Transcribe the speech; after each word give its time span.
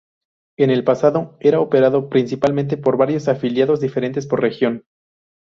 En 0.57 0.71
el 0.71 0.83
pasado, 0.83 1.37
era 1.39 1.59
operado 1.59 2.09
principalmente 2.09 2.75
por 2.75 2.97
varios 2.97 3.27
afiliados 3.27 3.81
diferentes 3.81 4.25
por 4.25 4.41
región. 4.41 4.83